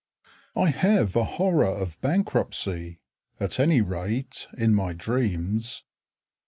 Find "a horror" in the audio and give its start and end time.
1.15-1.67